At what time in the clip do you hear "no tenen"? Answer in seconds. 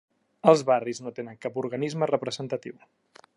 1.07-1.37